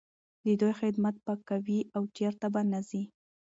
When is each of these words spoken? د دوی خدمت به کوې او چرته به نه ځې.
د 0.45 0.47
دوی 0.59 0.73
خدمت 0.81 1.15
به 1.25 1.33
کوې 1.49 1.79
او 1.95 2.01
چرته 2.15 2.47
به 2.53 2.61
نه 2.71 2.79
ځې. 2.89 3.01